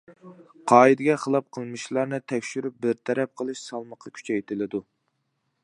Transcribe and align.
قائىدىگە 0.71 1.17
خىلاپ 1.23 1.51
قىلمىشلارنى 1.57 2.19
تەكشۈرۈپ 2.33 2.79
بىر 2.87 2.97
تەرەپ 3.11 3.35
قىلىش 3.43 3.61
سالمىقى 3.67 4.17
كۈچەيتىلىدۇ. 4.17 4.83